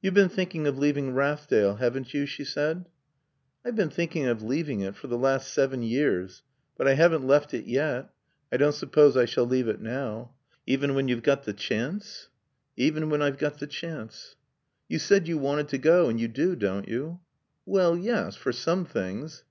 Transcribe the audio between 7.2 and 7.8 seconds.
left it